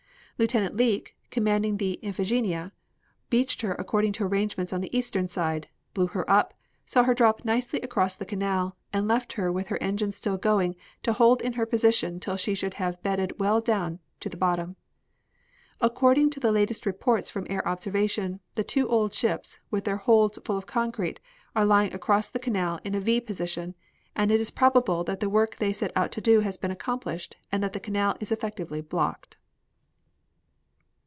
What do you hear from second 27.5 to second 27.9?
and that the